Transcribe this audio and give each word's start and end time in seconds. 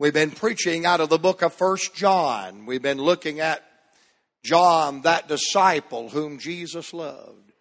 We've 0.00 0.14
been 0.14 0.30
preaching 0.30 0.86
out 0.86 1.02
of 1.02 1.10
the 1.10 1.18
book 1.18 1.42
of 1.42 1.52
First 1.52 1.94
John. 1.94 2.64
We've 2.64 2.80
been 2.80 2.96
looking 2.96 3.38
at 3.40 3.62
John, 4.42 5.02
that 5.02 5.28
disciple 5.28 6.08
whom 6.08 6.38
Jesus 6.38 6.94
loved. 6.94 7.52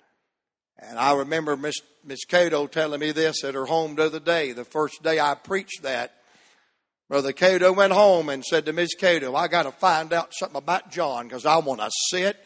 And 0.77 0.97
I 0.97 1.15
remember 1.15 1.57
Miss, 1.57 1.75
Miss 2.05 2.23
Cato 2.23 2.65
telling 2.67 3.01
me 3.01 3.11
this 3.11 3.43
at 3.43 3.55
her 3.55 3.65
home 3.65 3.95
the 3.95 4.05
other 4.05 4.21
day, 4.21 4.53
the 4.53 4.63
first 4.63 5.03
day 5.03 5.19
I 5.19 5.35
preached 5.35 5.81
that. 5.83 6.13
Brother 7.09 7.33
Cato 7.33 7.73
went 7.73 7.91
home 7.91 8.29
and 8.29 8.45
said 8.45 8.65
to 8.67 8.71
Miss 8.71 8.95
Cato, 8.95 9.35
I 9.35 9.49
got 9.49 9.63
to 9.63 9.71
find 9.73 10.13
out 10.13 10.31
something 10.31 10.59
about 10.59 10.91
John 10.91 11.27
because 11.27 11.45
I 11.45 11.57
want 11.57 11.81
to 11.81 11.91
sit 12.09 12.37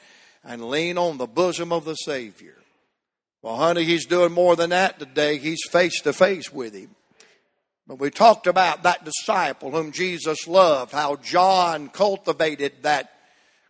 and 0.43 0.69
lean 0.69 0.97
on 0.97 1.19
the 1.19 1.27
bosom 1.27 1.71
of 1.71 1.85
the 1.85 1.93
Savior. 1.93 2.57
Well, 3.43 3.57
honey, 3.57 3.83
he's 3.83 4.07
doing 4.07 4.31
more 4.31 4.55
than 4.55 4.71
that 4.71 4.97
today. 4.97 5.37
He's 5.37 5.61
face 5.69 6.01
to 6.01 6.13
face 6.13 6.51
with 6.51 6.73
him. 6.73 6.95
But 7.87 7.99
we 7.99 8.09
talked 8.09 8.47
about 8.47 8.83
that 8.83 9.03
disciple 9.03 9.71
whom 9.71 9.91
Jesus 9.91 10.47
loved, 10.47 10.93
how 10.93 11.17
John 11.17 11.89
cultivated 11.89 12.83
that 12.83 13.11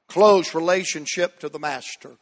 close 0.07 0.53
relationship 0.53 1.39
to 1.39 1.49
the 1.49 1.59
Master. 1.59 2.17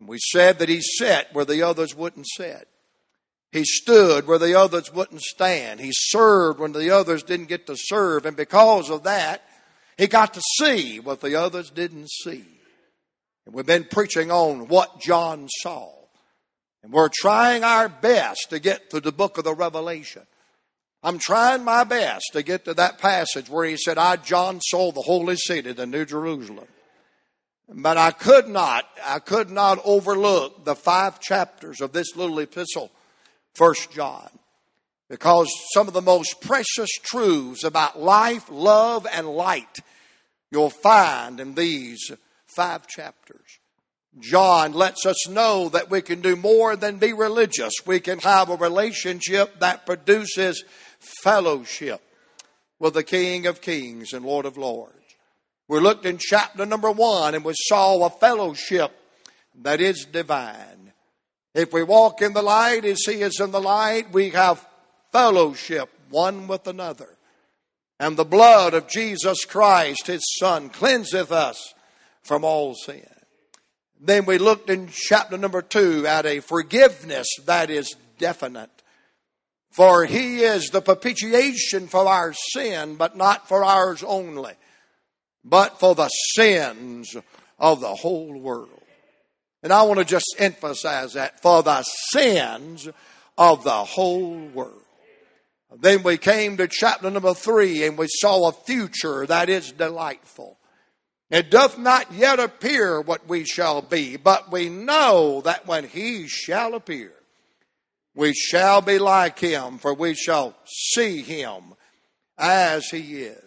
We 0.00 0.18
said 0.18 0.58
that 0.58 0.68
he 0.68 0.80
sat 0.80 1.32
where 1.32 1.44
the 1.44 1.62
others 1.62 1.94
wouldn't 1.94 2.26
sit. 2.36 2.68
He 3.52 3.64
stood 3.64 4.26
where 4.26 4.38
the 4.38 4.58
others 4.58 4.92
wouldn't 4.92 5.22
stand. 5.22 5.78
He 5.78 5.92
served 5.92 6.58
when 6.58 6.72
the 6.72 6.90
others 6.90 7.22
didn't 7.22 7.46
get 7.48 7.68
to 7.68 7.76
serve. 7.76 8.26
And 8.26 8.36
because 8.36 8.90
of 8.90 9.04
that, 9.04 9.42
he 9.96 10.08
got 10.08 10.34
to 10.34 10.42
see 10.58 10.98
what 10.98 11.20
the 11.20 11.36
others 11.36 11.70
didn't 11.70 12.10
see. 12.10 12.44
And 13.46 13.54
we've 13.54 13.64
been 13.64 13.84
preaching 13.84 14.32
on 14.32 14.66
what 14.66 15.00
John 15.00 15.48
saw. 15.60 15.92
And 16.82 16.92
we're 16.92 17.10
trying 17.14 17.62
our 17.62 17.88
best 17.88 18.50
to 18.50 18.58
get 18.58 18.90
to 18.90 19.00
the 19.00 19.12
book 19.12 19.38
of 19.38 19.44
the 19.44 19.54
Revelation. 19.54 20.22
I'm 21.04 21.18
trying 21.18 21.64
my 21.64 21.84
best 21.84 22.30
to 22.32 22.42
get 22.42 22.64
to 22.64 22.72
that 22.74 22.98
passage 22.98 23.50
where 23.50 23.66
he 23.66 23.76
said, 23.76 23.98
I, 23.98 24.16
John, 24.16 24.60
saw 24.62 24.90
the 24.90 25.02
holy 25.02 25.36
city, 25.36 25.72
the 25.72 25.84
New 25.84 26.06
Jerusalem. 26.06 26.66
But 27.68 27.98
I 27.98 28.10
could 28.10 28.48
not, 28.48 28.88
I 29.04 29.18
could 29.18 29.50
not 29.50 29.78
overlook 29.84 30.64
the 30.64 30.74
five 30.74 31.20
chapters 31.20 31.82
of 31.82 31.92
this 31.92 32.16
little 32.16 32.38
epistle, 32.38 32.90
First 33.54 33.92
John, 33.92 34.30
because 35.10 35.50
some 35.74 35.88
of 35.88 35.94
the 35.94 36.00
most 36.00 36.40
precious 36.40 36.90
truths 37.02 37.64
about 37.64 38.00
life, 38.00 38.46
love, 38.50 39.06
and 39.12 39.28
light 39.28 39.80
you'll 40.50 40.70
find 40.70 41.38
in 41.38 41.54
these 41.54 42.12
five 42.46 42.86
chapters. 42.86 43.58
John 44.20 44.72
lets 44.72 45.04
us 45.04 45.28
know 45.28 45.68
that 45.70 45.90
we 45.90 46.00
can 46.00 46.20
do 46.20 46.36
more 46.36 46.76
than 46.76 46.98
be 46.98 47.12
religious. 47.12 47.72
We 47.84 47.98
can 47.98 48.20
have 48.20 48.48
a 48.48 48.56
relationship 48.56 49.58
that 49.58 49.86
produces 49.86 50.64
fellowship 51.22 52.00
with 52.78 52.94
the 52.94 53.02
King 53.02 53.46
of 53.46 53.60
Kings 53.60 54.12
and 54.12 54.24
Lord 54.24 54.46
of 54.46 54.56
Lords. 54.56 54.92
We 55.68 55.80
looked 55.80 56.04
in 56.04 56.18
chapter 56.18 56.66
number 56.66 56.90
one 56.90 57.34
and 57.34 57.44
we 57.44 57.54
saw 57.56 58.04
a 58.04 58.10
fellowship 58.10 58.92
that 59.62 59.80
is 59.80 60.04
divine. 60.04 60.92
If 61.54 61.72
we 61.72 61.82
walk 61.82 62.20
in 62.20 62.32
the 62.32 62.42
light 62.42 62.84
as 62.84 63.02
He 63.06 63.22
is 63.22 63.40
in 63.40 63.52
the 63.52 63.60
light, 63.60 64.12
we 64.12 64.30
have 64.30 64.66
fellowship 65.12 65.88
one 66.10 66.48
with 66.48 66.66
another. 66.66 67.08
And 68.00 68.16
the 68.16 68.24
blood 68.24 68.74
of 68.74 68.88
Jesus 68.88 69.44
Christ, 69.44 70.08
His 70.08 70.24
Son, 70.38 70.68
cleanseth 70.68 71.30
us 71.30 71.74
from 72.22 72.44
all 72.44 72.74
sin. 72.74 73.06
Then 74.00 74.26
we 74.26 74.38
looked 74.38 74.68
in 74.68 74.88
chapter 74.92 75.38
number 75.38 75.62
two 75.62 76.06
at 76.06 76.26
a 76.26 76.40
forgiveness 76.40 77.28
that 77.46 77.70
is 77.70 77.94
definite. 78.18 78.70
For 79.74 80.04
He 80.04 80.40
is 80.40 80.70
the 80.70 80.80
propitiation 80.80 81.88
for 81.88 82.06
our 82.06 82.32
sin, 82.32 82.96
but 82.96 83.16
not 83.16 83.48
for 83.48 83.64
ours 83.64 84.02
only 84.02 84.54
but 85.44 85.78
for 85.78 85.94
the 85.94 86.08
sins 86.08 87.14
of 87.58 87.80
the 87.80 87.94
whole 87.94 88.32
world. 88.32 88.70
And 89.62 89.72
I 89.72 89.82
want 89.82 90.00
to 90.00 90.04
just 90.04 90.34
emphasize 90.38 91.12
that 91.14 91.40
for 91.40 91.62
the 91.62 91.82
sins 91.82 92.88
of 93.36 93.64
the 93.64 93.70
whole 93.70 94.46
world. 94.48 94.80
Then 95.76 96.02
we 96.02 96.18
came 96.18 96.56
to 96.56 96.68
chapter 96.68 97.10
number 97.10 97.34
three 97.34 97.84
and 97.84 97.98
we 97.98 98.06
saw 98.08 98.48
a 98.48 98.52
future 98.52 99.26
that 99.26 99.48
is 99.48 99.72
delightful. 99.72 100.58
It 101.30 101.50
doth 101.50 101.78
not 101.78 102.12
yet 102.12 102.38
appear 102.38 103.00
what 103.00 103.28
we 103.28 103.44
shall 103.44 103.82
be, 103.82 104.16
but 104.16 104.52
we 104.52 104.68
know 104.68 105.40
that 105.40 105.66
when 105.66 105.84
he 105.84 106.28
shall 106.28 106.74
appear, 106.74 107.12
we 108.14 108.32
shall 108.32 108.80
be 108.80 108.98
like 108.98 109.38
him, 109.38 109.78
for 109.78 109.94
we 109.94 110.14
shall 110.14 110.54
see 110.66 111.22
him 111.22 111.74
as 112.38 112.86
he 112.86 113.22
is. 113.22 113.40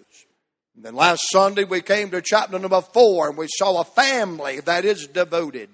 And 0.75 0.85
then 0.85 0.95
last 0.95 1.21
Sunday 1.31 1.63
we 1.63 1.81
came 1.81 2.11
to 2.11 2.21
chapter 2.21 2.59
number 2.59 2.81
four 2.81 3.29
and 3.29 3.37
we 3.37 3.47
saw 3.49 3.81
a 3.81 3.85
family 3.85 4.59
that 4.61 4.85
is 4.85 5.07
devoted. 5.07 5.69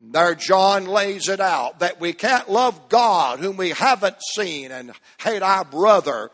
There, 0.00 0.34
John 0.34 0.86
lays 0.86 1.28
it 1.28 1.40
out 1.40 1.80
that 1.80 2.00
we 2.00 2.12
can't 2.12 2.50
love 2.50 2.88
God 2.88 3.40
whom 3.40 3.56
we 3.56 3.70
haven't 3.70 4.16
seen 4.34 4.70
and 4.70 4.92
hate 5.18 5.42
our 5.42 5.64
brother 5.64 6.30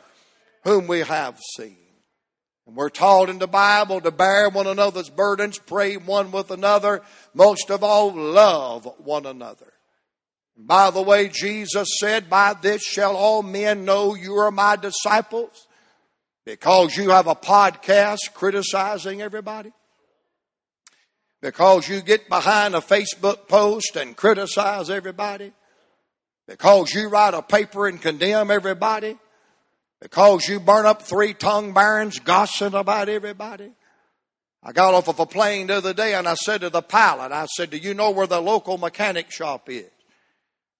whom 0.64 0.86
we 0.86 1.00
have 1.00 1.38
seen. 1.56 1.76
And 2.66 2.76
we're 2.76 2.90
taught 2.90 3.28
in 3.28 3.38
the 3.38 3.48
Bible 3.48 4.00
to 4.00 4.10
bear 4.10 4.48
one 4.48 4.66
another's 4.66 5.10
burdens, 5.10 5.58
pray 5.58 5.96
one 5.96 6.30
with 6.30 6.50
another, 6.50 7.02
most 7.34 7.70
of 7.70 7.82
all, 7.82 8.12
love 8.12 8.88
one 8.98 9.26
another. 9.26 9.72
By 10.56 10.90
the 10.90 11.02
way, 11.02 11.28
Jesus 11.28 11.88
said, 11.98 12.28
By 12.28 12.54
this 12.54 12.82
shall 12.82 13.16
all 13.16 13.42
men 13.42 13.84
know 13.84 14.14
you 14.14 14.36
are 14.36 14.50
my 14.50 14.76
disciples 14.76 15.66
because 16.44 16.96
you 16.96 17.10
have 17.10 17.26
a 17.26 17.34
podcast 17.34 18.32
criticizing 18.34 19.22
everybody? 19.22 19.72
Because 21.40 21.88
you 21.88 22.00
get 22.02 22.28
behind 22.28 22.74
a 22.74 22.80
Facebook 22.80 23.48
post 23.48 23.96
and 23.96 24.16
criticize 24.16 24.90
everybody? 24.90 25.52
Because 26.46 26.92
you 26.94 27.08
write 27.08 27.34
a 27.34 27.42
paper 27.42 27.88
and 27.88 28.00
condemn 28.00 28.50
everybody? 28.50 29.16
Because 30.00 30.48
you 30.48 30.60
burn 30.60 30.86
up 30.86 31.02
three 31.02 31.34
tongue 31.34 31.72
barons 31.72 32.18
gossiping 32.18 32.78
about 32.78 33.08
everybody? 33.08 33.72
I 34.62 34.72
got 34.72 34.94
off 34.94 35.08
of 35.08 35.18
a 35.18 35.26
plane 35.26 35.68
the 35.68 35.76
other 35.76 35.94
day 35.94 36.14
and 36.14 36.28
I 36.28 36.34
said 36.34 36.60
to 36.60 36.70
the 36.70 36.82
pilot, 36.82 37.32
I 37.32 37.46
said, 37.46 37.70
Do 37.70 37.78
you 37.78 37.94
know 37.94 38.10
where 38.10 38.28
the 38.28 38.40
local 38.40 38.78
mechanic 38.78 39.32
shop 39.32 39.68
is? 39.68 39.90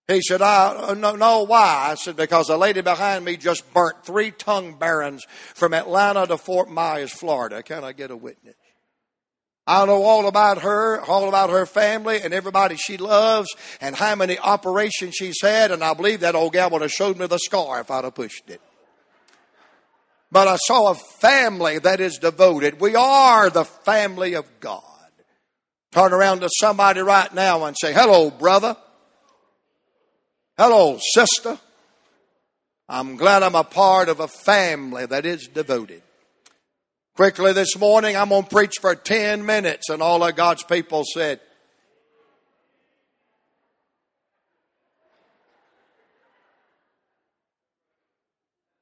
He 0.09 0.21
said, 0.21 0.43
I 0.43 0.95
no, 0.95 1.15
no, 1.15 1.45
why? 1.45 1.89
I 1.91 1.95
said, 1.95 2.17
because 2.17 2.49
a 2.49 2.57
lady 2.57 2.81
behind 2.81 3.25
me 3.25 3.37
just 3.37 3.73
burnt 3.73 4.05
three 4.05 4.31
tongue 4.31 4.75
barons 4.75 5.25
from 5.55 5.73
Atlanta 5.73 6.27
to 6.27 6.37
Fort 6.37 6.69
Myers, 6.69 7.13
Florida. 7.13 7.63
Can 7.63 7.85
I 7.85 7.93
get 7.93 8.11
a 8.11 8.17
witness? 8.17 8.57
I 9.65 9.87
know 9.87 10.03
all 10.03 10.27
about 10.27 10.63
her, 10.63 11.01
all 11.03 11.29
about 11.29 11.51
her 11.51 11.67
family 11.67 12.21
and 12.21 12.35
everybody 12.35 12.75
she 12.77 12.97
loves 12.97 13.49
and 13.81 13.95
how 13.95 14.17
many 14.17 14.37
operations 14.39 15.15
she's 15.15 15.41
had. 15.41 15.71
And 15.71 15.85
I 15.85 15.95
believe 15.95 16.21
that 16.21 16.35
old 16.35 16.53
gal 16.53 16.71
would 16.71 16.83
have 16.83 16.91
showed 16.91 17.17
me 17.17 17.27
the 17.29 17.39
scar 17.39 17.81
if 17.81 17.91
I'd 17.91 18.03
have 18.03 18.15
pushed 18.15 18.51
it. 18.51 18.61
But 20.33 20.49
I 20.49 20.57
saw 20.57 20.91
a 20.91 20.95
family 20.95 21.79
that 21.79 22.01
is 22.01 22.19
devoted. 22.19 22.81
We 22.81 22.97
are 22.97 23.51
the 23.51 23.65
family 23.65 24.35
of 24.35 24.47
God. 24.59 24.83
Turn 25.93 26.13
around 26.13 26.41
to 26.41 26.49
somebody 26.59 27.01
right 27.01 27.33
now 27.33 27.65
and 27.65 27.77
say, 27.79 27.93
hello, 27.93 28.31
brother. 28.31 28.77
Hello, 30.59 30.99
sister. 31.15 31.59
I'm 32.87 33.17
glad 33.17 33.43
I'm 33.43 33.55
a 33.55 33.65
part 33.65 34.11
of 34.11 34.21
a 34.21 34.29
family 34.29 35.07
that 35.07 35.25
is 35.25 35.49
devoted. 35.49 36.03
Quickly 37.17 37.55
this 37.55 37.79
morning, 37.79 38.17
I'm 38.17 38.29
going 38.29 38.43
to 38.43 38.49
preach 38.51 38.75
for 38.79 38.95
10 38.95 39.47
minutes, 39.47 39.89
and 39.89 40.03
all 40.03 40.23
of 40.23 40.37
God's 40.37 40.63
people 40.63 41.05
said, 41.15 41.41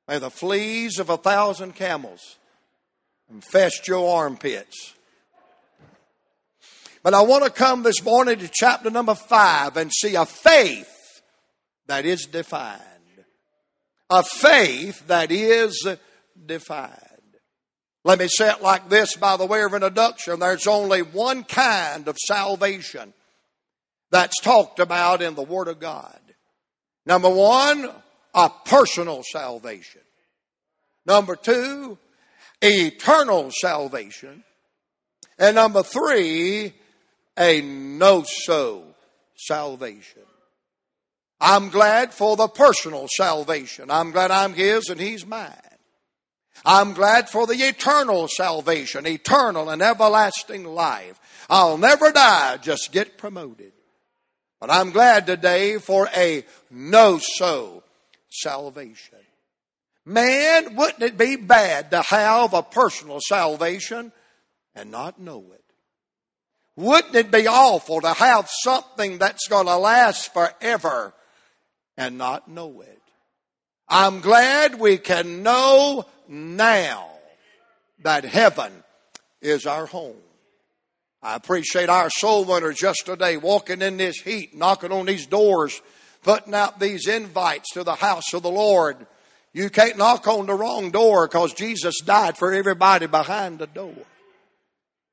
May 0.08 0.18
the 0.18 0.30
fleas 0.30 0.98
of 0.98 1.08
a 1.08 1.16
thousand 1.16 1.76
camels 1.76 2.36
infest 3.30 3.86
your 3.86 4.22
armpits. 4.22 4.94
But 7.04 7.14
I 7.14 7.22
want 7.22 7.44
to 7.44 7.50
come 7.50 7.84
this 7.84 8.02
morning 8.02 8.40
to 8.40 8.50
chapter 8.52 8.90
number 8.90 9.14
five 9.14 9.76
and 9.76 9.92
see 9.92 10.16
a 10.16 10.26
faith 10.26 10.99
that 11.90 12.06
is 12.06 12.26
defined. 12.26 12.80
A 14.08 14.22
faith 14.22 15.06
that 15.08 15.30
is 15.30 15.86
defined. 16.46 16.94
Let 18.04 18.18
me 18.18 18.28
say 18.28 18.50
it 18.50 18.62
like 18.62 18.88
this 18.88 19.16
by 19.16 19.36
the 19.36 19.46
way 19.46 19.62
of 19.62 19.74
introduction. 19.74 20.38
There's 20.38 20.66
only 20.66 21.02
one 21.02 21.44
kind 21.44 22.08
of 22.08 22.16
salvation 22.16 23.12
that's 24.10 24.40
talked 24.40 24.78
about 24.78 25.20
in 25.20 25.34
the 25.34 25.42
Word 25.42 25.68
of 25.68 25.80
God. 25.80 26.18
Number 27.06 27.28
one, 27.28 27.90
a 28.34 28.50
personal 28.64 29.22
salvation. 29.22 30.00
Number 31.06 31.36
two, 31.36 31.98
eternal 32.62 33.50
salvation. 33.50 34.44
And 35.38 35.56
number 35.56 35.82
three, 35.82 36.72
a 37.38 37.60
know 37.60 38.24
so 38.24 38.84
salvation. 39.36 40.22
I'm 41.40 41.70
glad 41.70 42.12
for 42.12 42.36
the 42.36 42.48
personal 42.48 43.08
salvation. 43.08 43.90
I'm 43.90 44.10
glad 44.10 44.30
I'm 44.30 44.52
His 44.52 44.88
and 44.88 45.00
He's 45.00 45.24
mine. 45.24 45.54
I'm 46.64 46.92
glad 46.92 47.30
for 47.30 47.46
the 47.46 47.54
eternal 47.54 48.28
salvation, 48.28 49.06
eternal 49.06 49.70
and 49.70 49.80
everlasting 49.80 50.64
life. 50.64 51.18
I'll 51.48 51.78
never 51.78 52.12
die, 52.12 52.58
just 52.58 52.92
get 52.92 53.16
promoted. 53.16 53.72
But 54.60 54.70
I'm 54.70 54.90
glad 54.90 55.26
today 55.26 55.78
for 55.78 56.08
a 56.14 56.44
know 56.70 57.18
so 57.18 57.82
salvation. 58.28 59.18
Man, 60.04 60.76
wouldn't 60.76 61.02
it 61.02 61.16
be 61.16 61.36
bad 61.36 61.90
to 61.92 62.02
have 62.02 62.52
a 62.52 62.62
personal 62.62 63.20
salvation 63.26 64.12
and 64.74 64.90
not 64.90 65.18
know 65.18 65.44
it? 65.52 65.64
Wouldn't 66.76 67.14
it 67.14 67.30
be 67.30 67.46
awful 67.46 68.00
to 68.02 68.12
have 68.12 68.48
something 68.62 69.18
that's 69.18 69.48
going 69.48 69.66
to 69.66 69.76
last 69.76 70.32
forever 70.32 71.14
and 71.96 72.18
not 72.18 72.48
know 72.48 72.80
it? 72.80 73.00
I'm 73.88 74.20
glad 74.20 74.78
we 74.78 74.98
can 74.98 75.42
know 75.42 76.06
now 76.28 77.08
that 78.02 78.24
heaven 78.24 78.72
is 79.42 79.66
our 79.66 79.86
home. 79.86 80.16
I 81.22 81.34
appreciate 81.34 81.88
our 81.88 82.08
soul 82.08 82.44
winners 82.44 82.80
yesterday 82.80 83.36
walking 83.36 83.82
in 83.82 83.98
this 83.98 84.20
heat, 84.20 84.56
knocking 84.56 84.92
on 84.92 85.06
these 85.06 85.26
doors, 85.26 85.82
putting 86.22 86.54
out 86.54 86.80
these 86.80 87.08
invites 87.08 87.72
to 87.74 87.84
the 87.84 87.96
house 87.96 88.32
of 88.32 88.42
the 88.42 88.50
Lord. 88.50 89.06
You 89.52 89.68
can't 89.68 89.98
knock 89.98 90.26
on 90.28 90.46
the 90.46 90.54
wrong 90.54 90.90
door 90.90 91.26
because 91.26 91.52
Jesus 91.52 92.00
died 92.00 92.38
for 92.38 92.52
everybody 92.52 93.06
behind 93.06 93.58
the 93.58 93.66
door. 93.66 94.06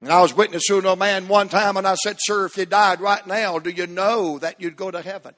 And 0.01 0.11
I 0.11 0.21
was 0.21 0.35
witnessing 0.35 0.83
to 0.83 0.91
a 0.91 0.95
man 0.95 1.27
one 1.27 1.49
time 1.49 1.75
and 1.75 1.87
I 1.87 1.95
said, 1.95 2.17
Sir, 2.19 2.45
if 2.45 2.55
you 2.55 2.67
died 2.67 3.01
right 3.01 3.25
now, 3.25 3.57
do 3.57 3.71
you 3.71 3.87
know 3.87 4.37
that 4.39 4.61
you'd 4.61 4.77
go 4.77 4.91
to 4.91 5.01
heaven? 5.01 5.33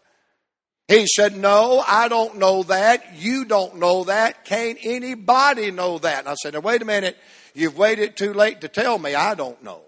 He 0.89 1.06
said, 1.06 1.38
No, 1.38 1.83
I 1.88 2.07
don't 2.07 2.38
know 2.38 2.63
that. 2.63 3.15
You 3.15 3.45
don't 3.45 3.77
know 3.77 4.06
that. 4.06 4.44
Can't 4.44 4.80
anybody 4.81 5.69
know 5.69 6.00
that? 6.00 6.21
And 6.21 6.27
I 6.27 6.33
said, 6.33 6.56
Now, 6.56 6.62
wait 6.62 6.81
a 6.81 6.86
minute. 6.86 7.15
You've 7.53 7.77
waited 7.77 8.18
too 8.18 8.33
late 8.33 8.62
to 8.62 8.68
tell 8.68 8.97
me. 8.97 9.13
I 9.13 9.36
don't 9.36 9.63
know. 9.63 9.81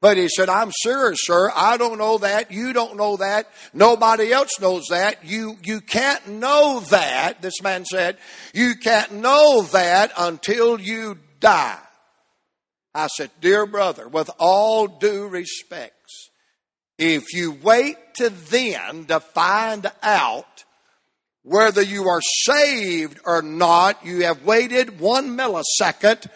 But 0.00 0.16
he 0.16 0.28
said, 0.28 0.48
I'm 0.48 0.72
serious, 0.72 1.18
sir. 1.22 1.50
I 1.54 1.76
don't 1.76 1.98
know 1.98 2.18
that. 2.18 2.50
You 2.50 2.72
don't 2.72 2.96
know 2.96 3.16
that. 3.18 3.50
Nobody 3.74 4.32
else 4.32 4.58
knows 4.58 4.86
that. 4.88 5.24
You, 5.24 5.56
you 5.62 5.80
can't 5.80 6.26
know 6.28 6.80
that, 6.90 7.42
this 7.42 7.60
man 7.62 7.84
said. 7.84 8.16
You 8.54 8.76
can't 8.76 9.12
know 9.12 9.62
that 9.72 10.12
until 10.16 10.80
you 10.80 11.18
die. 11.40 11.78
I 12.94 13.08
said, 13.08 13.30
Dear 13.42 13.66
brother, 13.66 14.08
with 14.08 14.30
all 14.38 14.86
due 14.86 15.28
respects, 15.28 15.95
if 16.98 17.32
you 17.34 17.52
wait 17.52 17.96
to 18.14 18.30
then 18.30 19.04
to 19.06 19.20
find 19.20 19.90
out 20.02 20.64
whether 21.42 21.82
you 21.82 22.08
are 22.08 22.22
saved 22.22 23.20
or 23.24 23.42
not, 23.42 24.04
you 24.04 24.24
have 24.24 24.44
waited 24.44 24.98
one 24.98 25.36
millisecond 25.36 26.26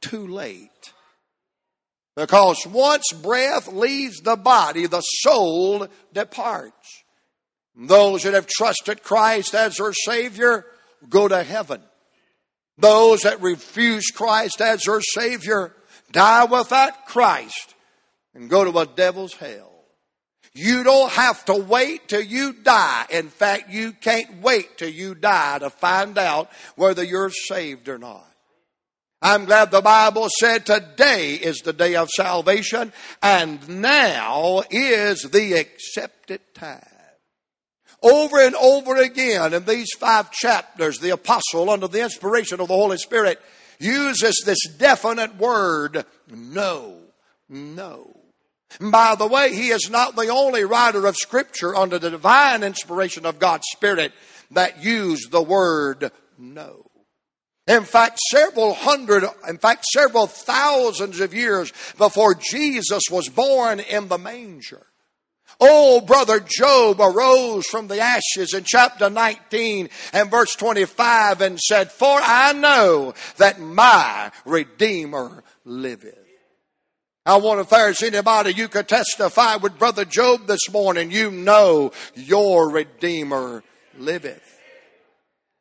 too 0.00 0.26
late. 0.26 0.70
Because 2.16 2.66
once 2.66 3.12
breath 3.22 3.68
leaves 3.68 4.20
the 4.20 4.34
body, 4.34 4.86
the 4.86 5.00
soul 5.00 5.86
departs. 6.12 7.04
Those 7.76 8.24
that 8.24 8.34
have 8.34 8.48
trusted 8.48 9.04
Christ 9.04 9.54
as 9.54 9.76
their 9.76 9.92
Savior 9.92 10.66
go 11.08 11.28
to 11.28 11.44
heaven. 11.44 11.80
Those 12.76 13.20
that 13.20 13.40
refuse 13.40 14.06
Christ 14.10 14.60
as 14.60 14.82
their 14.82 15.00
Savior 15.00 15.72
die 16.10 16.44
without 16.46 17.06
Christ 17.06 17.76
and 18.34 18.50
go 18.50 18.64
to 18.64 18.76
a 18.76 18.86
devil's 18.86 19.34
hell. 19.34 19.77
You 20.60 20.82
don't 20.82 21.12
have 21.12 21.44
to 21.44 21.54
wait 21.54 22.08
till 22.08 22.20
you 22.20 22.52
die. 22.52 23.06
In 23.10 23.28
fact, 23.28 23.70
you 23.70 23.92
can't 23.92 24.42
wait 24.42 24.76
till 24.76 24.88
you 24.88 25.14
die 25.14 25.60
to 25.60 25.70
find 25.70 26.18
out 26.18 26.50
whether 26.74 27.04
you're 27.04 27.30
saved 27.30 27.88
or 27.88 27.96
not. 27.96 28.26
I'm 29.22 29.44
glad 29.44 29.70
the 29.70 29.80
Bible 29.80 30.26
said 30.40 30.66
today 30.66 31.34
is 31.34 31.58
the 31.58 31.72
day 31.72 31.94
of 31.94 32.08
salvation 32.08 32.92
and 33.22 33.68
now 33.68 34.64
is 34.68 35.22
the 35.22 35.52
accepted 35.52 36.40
time. 36.54 36.82
Over 38.02 38.40
and 38.40 38.56
over 38.56 38.96
again 38.96 39.54
in 39.54 39.64
these 39.64 39.90
five 39.96 40.32
chapters, 40.32 40.98
the 40.98 41.10
apostle, 41.10 41.70
under 41.70 41.86
the 41.86 42.02
inspiration 42.02 42.58
of 42.58 42.66
the 42.66 42.74
Holy 42.74 42.98
Spirit, 42.98 43.40
uses 43.78 44.42
this 44.44 44.66
definite 44.76 45.36
word, 45.36 46.04
no, 46.28 46.96
no. 47.48 48.17
By 48.80 49.14
the 49.14 49.26
way, 49.26 49.54
he 49.54 49.68
is 49.68 49.88
not 49.90 50.14
the 50.14 50.28
only 50.28 50.64
writer 50.64 51.06
of 51.06 51.16
Scripture 51.16 51.74
under 51.74 51.98
the 51.98 52.10
divine 52.10 52.62
inspiration 52.62 53.26
of 53.26 53.38
God's 53.38 53.66
Spirit 53.72 54.12
that 54.50 54.82
used 54.82 55.30
the 55.30 55.42
word 55.42 56.10
know. 56.38 56.84
In 57.66 57.84
fact, 57.84 58.18
several 58.30 58.72
hundred, 58.74 59.24
in 59.46 59.58
fact, 59.58 59.84
several 59.86 60.26
thousands 60.26 61.20
of 61.20 61.34
years 61.34 61.72
before 61.98 62.34
Jesus 62.34 63.02
was 63.10 63.28
born 63.28 63.80
in 63.80 64.08
the 64.08 64.16
manger. 64.16 64.86
Oh, 65.60 66.00
brother 66.00 66.40
Job 66.40 67.00
arose 67.00 67.66
from 67.66 67.88
the 67.88 68.00
ashes 68.00 68.54
in 68.54 68.64
chapter 68.64 69.10
19 69.10 69.88
and 70.12 70.30
verse 70.30 70.54
25 70.54 71.40
and 71.40 71.58
said, 71.58 71.90
For 71.90 72.20
I 72.22 72.52
know 72.52 73.14
that 73.38 73.60
my 73.60 74.30
Redeemer 74.44 75.42
liveth. 75.64 76.17
I 77.28 77.36
wonder 77.36 77.60
if 77.60 77.68
there's 77.68 78.02
anybody 78.02 78.54
you 78.54 78.68
could 78.68 78.88
testify 78.88 79.56
with 79.56 79.78
brother 79.78 80.06
Job 80.06 80.46
this 80.46 80.70
morning. 80.72 81.10
You 81.10 81.30
know 81.30 81.92
your 82.14 82.70
Redeemer 82.70 83.62
liveth. 83.98 84.58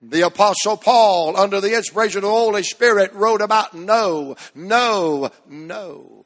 The 0.02 0.28
apostle 0.28 0.78
Paul, 0.78 1.36
under 1.36 1.60
the 1.60 1.76
inspiration 1.76 2.20
of 2.20 2.24
the 2.24 2.30
Holy 2.30 2.64
Spirit, 2.64 3.12
wrote 3.14 3.42
about 3.42 3.74
no, 3.74 4.38
no, 4.56 5.30
no. 5.46 6.26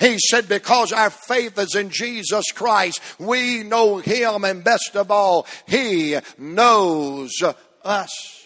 He 0.00 0.18
said, 0.18 0.50
because 0.50 0.92
our 0.92 1.08
faith 1.08 1.58
is 1.58 1.74
in 1.74 1.88
Jesus 1.88 2.44
Christ, 2.52 3.00
we 3.18 3.62
know 3.62 3.96
Him, 3.96 4.44
and 4.44 4.62
best 4.62 4.96
of 4.96 5.10
all, 5.10 5.46
He 5.66 6.18
knows 6.36 7.32
us. 7.82 8.43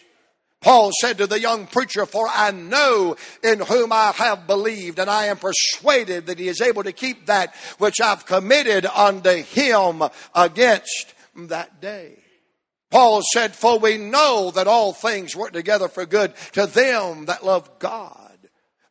Paul 0.60 0.90
said 1.00 1.19
to 1.19 1.26
the 1.26 1.40
young 1.40 1.66
preacher, 1.66 2.05
For 2.05 2.26
I 2.28 2.50
know 2.50 3.16
in 3.44 3.60
whom 3.60 3.93
I 3.93 4.12
have 4.16 4.46
believed, 4.46 4.99
and 4.99 5.08
I 5.08 5.26
am 5.26 5.37
persuaded 5.37 6.26
that 6.26 6.38
he 6.38 6.49
is 6.49 6.60
able 6.60 6.82
to 6.82 6.93
keep 6.93 7.26
that 7.26 7.55
which 7.78 8.00
I've 8.00 8.26
committed 8.26 8.84
unto 8.87 9.31
him 9.31 10.02
against 10.34 11.14
that 11.37 11.81
day. 11.81 12.19
Paul 12.90 13.22
said, 13.32 13.55
For 13.55 13.78
we 13.78 13.99
know 13.99 14.50
that 14.52 14.66
all 14.66 14.93
things 14.93 15.37
work 15.37 15.52
together 15.52 15.88
for 15.88 16.06
good 16.06 16.34
to 16.52 16.66
them 16.66 17.26
that 17.26 17.44
love 17.44 17.78
God. 17.78 18.27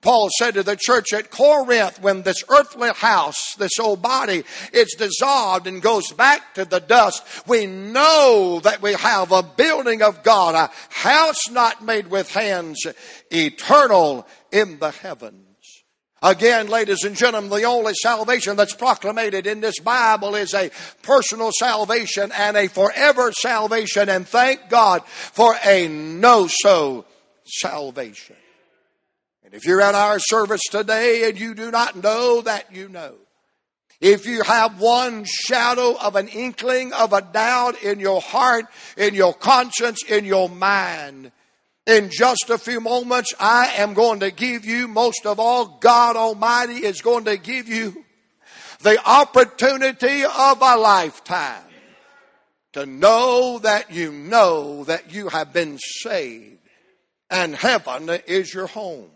Paul 0.07 0.29
said 0.39 0.53
to 0.53 0.63
the 0.63 0.77
church 0.79 1.11
at 1.11 1.31
Corinth, 1.31 2.01
when 2.01 2.21
this 2.21 2.41
earthly 2.47 2.91
house, 2.95 3.55
this 3.55 3.77
old 3.77 4.01
body, 4.01 4.45
is 4.71 4.95
dissolved 4.97 5.67
and 5.67 5.81
goes 5.81 6.13
back 6.13 6.53
to 6.53 6.63
the 6.63 6.79
dust, 6.79 7.27
we 7.45 7.65
know 7.65 8.61
that 8.63 8.81
we 8.81 8.93
have 8.93 9.33
a 9.33 9.43
building 9.43 10.01
of 10.01 10.23
God, 10.23 10.55
a 10.55 10.71
house 10.87 11.49
not 11.49 11.83
made 11.83 12.07
with 12.07 12.31
hands, 12.31 12.87
eternal 13.29 14.25
in 14.49 14.79
the 14.79 14.91
heavens. 14.91 15.83
Again, 16.23 16.69
ladies 16.69 17.03
and 17.03 17.17
gentlemen, 17.17 17.49
the 17.49 17.63
only 17.65 17.93
salvation 17.93 18.55
that's 18.55 18.75
proclaimed 18.75 19.33
in 19.33 19.59
this 19.59 19.81
Bible 19.81 20.35
is 20.35 20.53
a 20.53 20.71
personal 21.01 21.51
salvation 21.51 22.31
and 22.31 22.55
a 22.55 22.69
forever 22.69 23.33
salvation. 23.33 24.07
And 24.07 24.25
thank 24.25 24.69
God 24.69 25.05
for 25.05 25.57
a 25.65 25.89
know 25.89 26.47
so 26.47 27.03
salvation. 27.43 28.37
And 29.47 29.55
if 29.55 29.65
you're 29.65 29.79
at 29.79 29.95
our 29.95 30.19
service 30.19 30.59
today 30.69 31.29
and 31.29 31.39
you 31.39 31.55
do 31.55 31.71
not 31.71 31.95
know 31.95 32.41
that 32.41 32.75
you 32.75 32.89
know, 32.89 33.15
if 34.01 34.25
you 34.25 34.43
have 34.43 34.81
one 34.81 35.23
shadow 35.23 35.95
of 35.97 36.17
an 36.17 36.27
inkling 36.27 36.91
of 36.91 37.13
a 37.13 37.21
doubt 37.21 37.81
in 37.81 38.01
your 38.01 38.19
heart, 38.19 38.65
in 38.97 39.15
your 39.15 39.33
conscience, 39.33 40.03
in 40.03 40.25
your 40.25 40.49
mind, 40.49 41.31
in 41.85 42.09
just 42.11 42.49
a 42.49 42.57
few 42.57 42.81
moments, 42.81 43.33
I 43.39 43.67
am 43.77 43.93
going 43.93 44.19
to 44.19 44.31
give 44.31 44.65
you, 44.65 44.85
most 44.89 45.25
of 45.25 45.39
all, 45.39 45.77
God 45.79 46.17
Almighty 46.17 46.85
is 46.85 46.99
going 47.01 47.23
to 47.23 47.37
give 47.37 47.69
you 47.69 48.03
the 48.81 49.01
opportunity 49.09 50.25
of 50.25 50.61
a 50.61 50.75
lifetime 50.75 51.63
to 52.73 52.85
know 52.85 53.59
that 53.59 53.91
you 53.91 54.11
know 54.11 54.83
that 54.83 55.13
you 55.13 55.29
have 55.29 55.53
been 55.53 55.77
saved 55.77 56.59
and 57.29 57.55
heaven 57.55 58.09
is 58.27 58.53
your 58.53 58.67
home. 58.67 59.11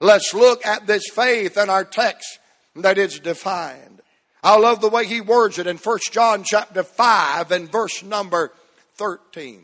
Let's 0.00 0.34
look 0.34 0.64
at 0.66 0.86
this 0.86 1.04
faith 1.12 1.56
in 1.56 1.70
our 1.70 1.84
text 1.84 2.38
that 2.76 2.98
is 2.98 3.18
defined. 3.20 4.02
I 4.42 4.58
love 4.58 4.80
the 4.80 4.88
way 4.88 5.06
he 5.06 5.20
words 5.20 5.58
it 5.58 5.66
in 5.66 5.78
1 5.78 5.98
John 6.12 6.44
chapter 6.44 6.82
5 6.82 7.50
and 7.50 7.70
verse 7.70 8.02
number 8.02 8.52
13. 8.96 9.62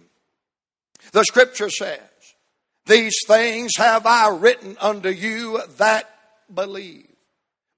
The 1.12 1.24
scripture 1.24 1.70
says, 1.70 2.00
these 2.86 3.16
things 3.26 3.72
have 3.76 4.06
I 4.06 4.30
written 4.30 4.76
unto 4.80 5.08
you 5.08 5.60
that 5.78 6.08
believe. 6.52 7.06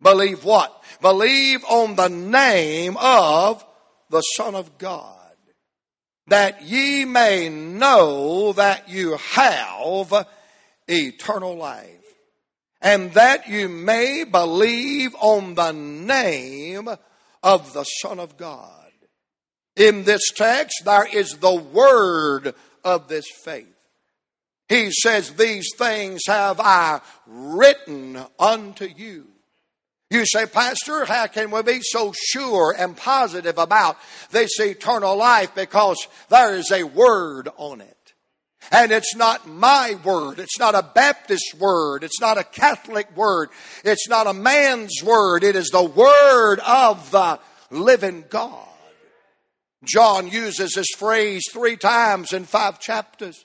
Believe 0.00 0.44
what? 0.44 0.82
Believe 1.00 1.64
on 1.64 1.96
the 1.96 2.08
name 2.08 2.96
of 2.98 3.64
the 4.10 4.20
Son 4.20 4.54
of 4.54 4.78
God, 4.78 5.18
that 6.28 6.62
ye 6.62 7.04
may 7.04 7.48
know 7.48 8.52
that 8.54 8.88
you 8.88 9.16
have 9.16 10.26
eternal 10.88 11.56
life. 11.56 12.03
And 12.84 13.12
that 13.14 13.48
you 13.48 13.68
may 13.68 14.24
believe 14.24 15.16
on 15.18 15.54
the 15.54 15.72
name 15.72 16.88
of 17.42 17.72
the 17.72 17.84
Son 17.84 18.20
of 18.20 18.36
God. 18.36 18.70
In 19.74 20.04
this 20.04 20.22
text, 20.34 20.82
there 20.84 21.06
is 21.06 21.38
the 21.38 21.54
word 21.54 22.54
of 22.84 23.08
this 23.08 23.26
faith. 23.44 23.66
He 24.68 24.90
says, 24.92 25.32
These 25.32 25.70
things 25.76 26.20
have 26.26 26.60
I 26.60 27.00
written 27.26 28.18
unto 28.38 28.84
you. 28.84 29.26
You 30.10 30.24
say, 30.26 30.46
Pastor, 30.46 31.04
how 31.06 31.26
can 31.26 31.50
we 31.50 31.62
be 31.62 31.80
so 31.82 32.12
sure 32.14 32.74
and 32.78 32.96
positive 32.96 33.58
about 33.58 33.96
this 34.30 34.60
eternal 34.60 35.16
life? 35.16 35.54
Because 35.54 36.06
there 36.28 36.54
is 36.54 36.70
a 36.70 36.84
word 36.84 37.48
on 37.56 37.80
it. 37.80 37.93
And 38.70 38.92
it's 38.92 39.14
not 39.14 39.46
my 39.48 39.96
word. 40.04 40.38
It's 40.38 40.58
not 40.58 40.74
a 40.74 40.82
Baptist 40.82 41.54
word. 41.58 42.04
It's 42.04 42.20
not 42.20 42.38
a 42.38 42.44
Catholic 42.44 43.14
word. 43.16 43.50
It's 43.84 44.08
not 44.08 44.26
a 44.26 44.34
man's 44.34 45.02
word. 45.02 45.44
It 45.44 45.56
is 45.56 45.68
the 45.68 45.82
word 45.82 46.60
of 46.60 47.10
the 47.10 47.38
living 47.70 48.24
God. 48.28 48.68
John 49.84 50.28
uses 50.28 50.72
this 50.74 50.88
phrase 50.96 51.42
three 51.52 51.76
times 51.76 52.32
in 52.32 52.44
five 52.44 52.80
chapters. 52.80 53.44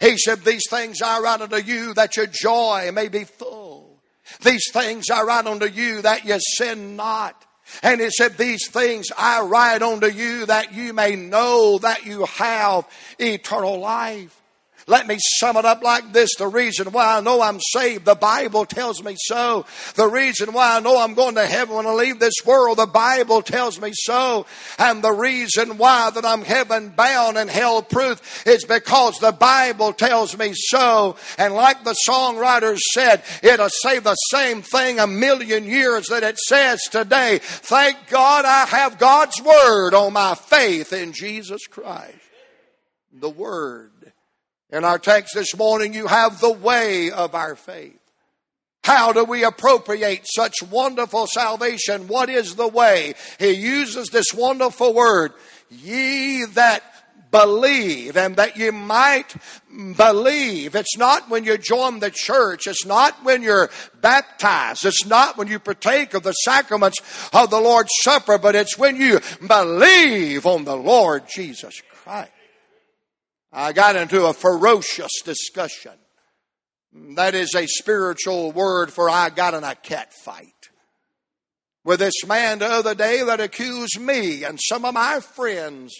He 0.00 0.18
said, 0.18 0.44
These 0.44 0.68
things 0.68 1.00
I 1.02 1.20
write 1.20 1.40
unto 1.40 1.56
you 1.56 1.94
that 1.94 2.16
your 2.16 2.26
joy 2.26 2.90
may 2.92 3.08
be 3.08 3.24
full. 3.24 4.02
These 4.42 4.70
things 4.72 5.10
I 5.10 5.22
write 5.22 5.46
unto 5.46 5.66
you 5.66 6.02
that 6.02 6.24
you 6.24 6.38
sin 6.40 6.96
not. 6.96 7.44
And 7.82 8.00
he 8.00 8.10
said, 8.10 8.36
These 8.36 8.68
things 8.68 9.06
I 9.16 9.40
write 9.42 9.82
unto 9.82 10.08
you 10.08 10.46
that 10.46 10.74
you 10.74 10.92
may 10.92 11.16
know 11.16 11.78
that 11.78 12.04
you 12.04 12.24
have 12.24 12.86
eternal 13.18 13.78
life. 13.78 14.40
Let 14.88 15.08
me 15.08 15.18
sum 15.18 15.56
it 15.56 15.64
up 15.64 15.82
like 15.82 16.12
this. 16.12 16.36
The 16.36 16.46
reason 16.46 16.92
why 16.92 17.16
I 17.16 17.20
know 17.20 17.42
I'm 17.42 17.58
saved, 17.60 18.04
the 18.04 18.14
Bible 18.14 18.64
tells 18.64 19.02
me 19.02 19.16
so. 19.18 19.66
The 19.96 20.06
reason 20.06 20.52
why 20.52 20.76
I 20.76 20.80
know 20.80 21.00
I'm 21.00 21.14
going 21.14 21.34
to 21.34 21.44
heaven 21.44 21.74
when 21.74 21.88
I 21.88 21.92
leave 21.92 22.20
this 22.20 22.36
world, 22.44 22.78
the 22.78 22.86
Bible 22.86 23.42
tells 23.42 23.80
me 23.80 23.90
so. 23.92 24.46
And 24.78 25.02
the 25.02 25.10
reason 25.10 25.76
why 25.76 26.10
that 26.10 26.24
I'm 26.24 26.42
heaven 26.42 26.90
bound 26.90 27.36
and 27.36 27.50
hell 27.50 27.82
proof 27.82 28.46
is 28.46 28.64
because 28.64 29.18
the 29.18 29.32
Bible 29.32 29.92
tells 29.92 30.38
me 30.38 30.52
so. 30.54 31.16
And 31.36 31.54
like 31.54 31.82
the 31.82 31.96
songwriter 32.08 32.78
said, 32.78 33.24
it'll 33.42 33.68
say 33.68 33.98
the 33.98 34.14
same 34.30 34.62
thing 34.62 35.00
a 35.00 35.08
million 35.08 35.64
years 35.64 36.06
that 36.08 36.22
it 36.22 36.38
says 36.38 36.80
today. 36.92 37.40
Thank 37.42 38.08
God 38.08 38.44
I 38.44 38.66
have 38.66 38.98
God's 38.98 39.42
word 39.42 39.94
on 39.94 40.12
my 40.12 40.36
faith 40.36 40.92
in 40.92 41.12
Jesus 41.12 41.66
Christ. 41.66 42.20
The 43.12 43.30
word 43.30 43.90
in 44.70 44.84
our 44.84 44.98
text 44.98 45.34
this 45.34 45.56
morning, 45.56 45.94
you 45.94 46.06
have 46.06 46.40
the 46.40 46.52
way 46.52 47.10
of 47.10 47.34
our 47.34 47.54
faith. 47.54 48.00
How 48.82 49.12
do 49.12 49.24
we 49.24 49.42
appropriate 49.42 50.26
such 50.32 50.54
wonderful 50.70 51.26
salvation? 51.26 52.06
What 52.08 52.30
is 52.30 52.54
the 52.54 52.68
way? 52.68 53.14
He 53.38 53.50
uses 53.50 54.08
this 54.08 54.32
wonderful 54.32 54.94
word, 54.94 55.32
ye 55.70 56.44
that 56.54 56.82
believe, 57.32 58.16
and 58.16 58.36
that 58.36 58.56
you 58.56 58.70
might 58.72 59.34
believe. 59.96 60.76
It's 60.76 60.96
not 60.96 61.28
when 61.28 61.44
you 61.44 61.58
join 61.58 61.98
the 61.98 62.12
church. 62.12 62.66
It's 62.66 62.86
not 62.86 63.24
when 63.24 63.42
you're 63.42 63.70
baptized. 64.00 64.84
It's 64.84 65.04
not 65.04 65.36
when 65.36 65.48
you 65.48 65.58
partake 65.58 66.14
of 66.14 66.22
the 66.22 66.32
sacraments 66.32 66.98
of 67.32 67.50
the 67.50 67.60
Lord's 67.60 67.90
Supper, 68.02 68.38
but 68.38 68.54
it's 68.54 68.78
when 68.78 68.96
you 68.96 69.20
believe 69.46 70.46
on 70.46 70.64
the 70.64 70.76
Lord 70.76 71.24
Jesus 71.28 71.74
Christ. 71.90 72.30
I 73.58 73.72
got 73.72 73.96
into 73.96 74.26
a 74.26 74.34
ferocious 74.34 75.22
discussion. 75.24 75.92
That 76.92 77.34
is 77.34 77.54
a 77.54 77.66
spiritual 77.66 78.52
word 78.52 78.92
for 78.92 79.08
I 79.08 79.30
got 79.30 79.54
in 79.54 79.64
a 79.64 79.74
cat 79.74 80.12
fight 80.12 80.52
with 81.82 82.00
this 82.00 82.26
man 82.26 82.58
the 82.58 82.66
other 82.66 82.94
day 82.94 83.22
that 83.22 83.40
accused 83.40 83.98
me 83.98 84.44
and 84.44 84.60
some 84.62 84.84
of 84.84 84.92
my 84.92 85.20
friends 85.20 85.94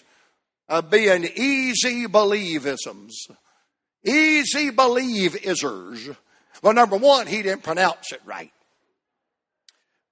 of 0.68 0.90
being 0.90 1.25
easy 1.25 2.06
believisms. 2.06 3.12
Easy 4.04 4.68
believe 4.68 5.32
isers. 5.32 6.14
Well, 6.62 6.75
number 6.75 6.98
one, 6.98 7.26
he 7.26 7.40
didn't 7.40 7.62
pronounce 7.62 8.12
it 8.12 8.20
right. 8.26 8.52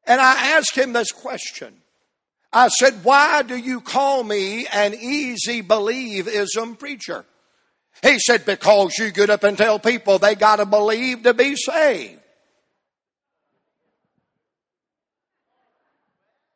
And 0.07 0.19
I 0.19 0.57
asked 0.57 0.77
him 0.77 0.95
this 0.95 1.13
question. 1.13 1.75
I 2.55 2.69
said, 2.69 3.05
Why 3.05 3.43
do 3.43 3.55
you 3.55 3.83
call 3.83 4.25
me 4.25 4.67
an 4.69 4.95
easy 4.95 5.63
believism 5.63 6.79
preacher? 6.79 7.27
He 8.03 8.19
said, 8.19 8.45
Because 8.45 8.99
you 8.99 9.11
get 9.11 9.31
up 9.31 9.45
and 9.45 9.57
tell 9.57 9.79
people 9.79 10.19
they 10.19 10.35
got 10.35 10.57
to 10.57 10.67
believe 10.67 11.23
to 11.23 11.35
be 11.35 11.57
saved. 11.57 12.21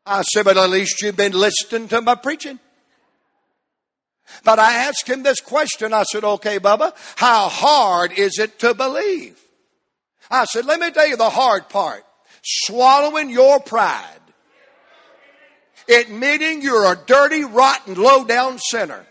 I 0.04 0.22
said, 0.22 0.44
But 0.44 0.56
at 0.56 0.70
least 0.70 1.02
you've 1.02 1.16
been 1.16 1.32
listening 1.32 1.88
to 1.88 2.00
my 2.00 2.14
preaching. 2.14 2.58
But 4.44 4.58
I 4.58 4.74
asked 4.74 5.08
him 5.08 5.22
this 5.22 5.40
question. 5.40 5.92
I 5.92 6.02
said, 6.02 6.24
Okay, 6.24 6.58
Bubba, 6.58 6.92
how 7.16 7.48
hard 7.48 8.12
is 8.12 8.38
it 8.38 8.58
to 8.60 8.74
believe? 8.74 9.40
I 10.30 10.44
said, 10.44 10.66
Let 10.66 10.80
me 10.80 10.90
tell 10.90 11.08
you 11.08 11.16
the 11.16 11.30
hard 11.30 11.68
part 11.68 12.04
swallowing 12.42 13.30
your 13.30 13.60
pride, 13.60 14.20
admitting 15.88 16.62
you're 16.62 16.90
a 16.90 16.96
dirty, 17.06 17.44
rotten, 17.44 17.94
low 17.94 18.24
down 18.24 18.58
sinner 18.58 19.06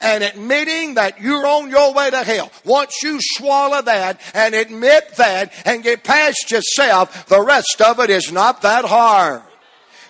and 0.00 0.22
admitting 0.22 0.94
that 0.94 1.20
you're 1.20 1.46
on 1.46 1.70
your 1.70 1.94
way 1.94 2.10
to 2.10 2.22
hell. 2.22 2.50
Once 2.64 3.02
you 3.02 3.18
swallow 3.20 3.82
that 3.82 4.20
and 4.34 4.54
admit 4.54 5.16
that 5.16 5.52
and 5.64 5.82
get 5.82 6.02
past 6.02 6.50
yourself, 6.50 7.26
the 7.26 7.40
rest 7.40 7.80
of 7.80 8.00
it 8.00 8.10
is 8.10 8.32
not 8.32 8.62
that 8.62 8.84
hard. 8.84 9.42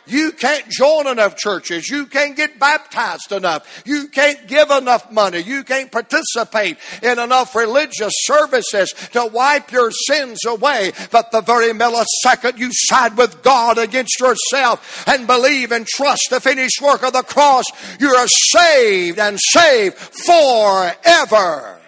You 0.07 0.33
can't 0.33 0.69
join 0.69 1.07
enough 1.07 1.37
churches. 1.37 1.89
You 1.89 2.07
can't 2.07 2.37
get 2.37 2.59
baptized 2.59 3.33
enough. 3.33 3.83
You 3.85 4.09
can't 4.09 4.47
give 4.47 4.71
enough 4.71 5.11
money. 5.11 5.41
You 5.41 5.65
can't 5.65 5.91
participate 5.91 6.79
in 7.03 7.19
enough 7.19 7.55
religious 7.55 8.13
services 8.25 8.93
to 9.13 9.27
wipe 9.27 9.73
your 9.73 9.91
sins 9.91 10.45
away. 10.47 10.93
But 11.11 11.31
the 11.33 11.41
very 11.41 11.73
millisecond 11.73 12.59
you 12.59 12.71
side 12.73 13.17
with 13.17 13.43
God 13.43 13.79
against 13.79 14.21
yourself 14.21 15.07
and 15.09 15.27
believe 15.27 15.73
and 15.73 15.87
trust 15.87 16.29
the 16.31 16.41
finished 16.41 16.81
work 16.81 17.03
of 17.03 17.13
the 17.13 17.23
cross, 17.23 17.65
you 17.99 18.15
are 18.15 18.29
saved 18.29 19.19
and 19.19 19.39
saved 19.41 19.97
forever. 19.97 21.81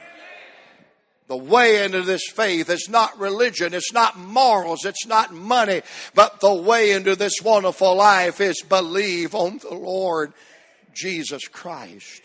The 1.28 1.36
way 1.36 1.84
into 1.84 2.00
this 2.02 2.26
faith 2.30 2.70
is 2.70 2.88
not 2.88 3.18
religion, 3.18 3.74
it's 3.74 3.92
not 3.92 4.18
morals, 4.18 4.86
it's 4.86 5.06
not 5.06 5.32
money, 5.32 5.82
but 6.14 6.40
the 6.40 6.54
way 6.54 6.92
into 6.92 7.16
this 7.16 7.34
wonderful 7.44 7.94
life 7.96 8.40
is 8.40 8.62
believe 8.62 9.34
on 9.34 9.58
the 9.58 9.74
Lord 9.74 10.32
Jesus 10.94 11.46
Christ. 11.46 12.22